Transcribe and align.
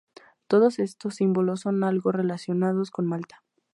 Todos 0.47 0.79
estos 0.79 1.13
símbolos 1.17 1.59
son 1.61 1.83
algo 1.83 2.11
relacionados 2.11 2.89
con 2.89 3.05
Malta. 3.05 3.43